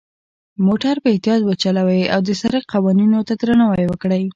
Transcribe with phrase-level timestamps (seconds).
[0.65, 4.23] موټر په اختیاط وچلوئ، او د سرک قوانینو ته درناوی وکړئ.